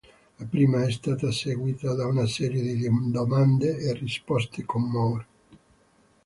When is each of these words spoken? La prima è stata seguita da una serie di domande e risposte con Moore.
La 0.39 0.45
prima 0.47 0.83
è 0.83 0.89
stata 0.89 1.31
seguita 1.31 1.93
da 1.93 2.07
una 2.07 2.25
serie 2.25 2.59
di 2.63 2.89
domande 3.11 3.77
e 3.77 3.93
risposte 3.93 4.65
con 4.65 4.89
Moore. 4.89 5.27